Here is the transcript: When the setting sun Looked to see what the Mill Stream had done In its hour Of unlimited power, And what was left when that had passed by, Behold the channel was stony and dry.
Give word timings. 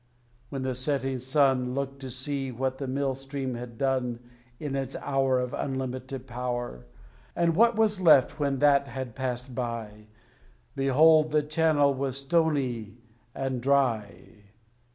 When 0.49 0.63
the 0.63 0.73
setting 0.73 1.19
sun 1.19 1.75
Looked 1.75 1.99
to 1.99 2.09
see 2.09 2.51
what 2.51 2.79
the 2.79 2.87
Mill 2.87 3.13
Stream 3.13 3.53
had 3.53 3.77
done 3.77 4.17
In 4.59 4.75
its 4.75 4.95
hour 4.95 5.39
Of 5.39 5.53
unlimited 5.53 6.25
power, 6.25 6.87
And 7.35 7.55
what 7.55 7.75
was 7.75 8.01
left 8.01 8.39
when 8.39 8.57
that 8.57 8.87
had 8.87 9.13
passed 9.13 9.53
by, 9.53 10.07
Behold 10.75 11.29
the 11.29 11.43
channel 11.43 11.93
was 11.93 12.17
stony 12.17 12.97
and 13.35 13.61
dry. 13.61 14.39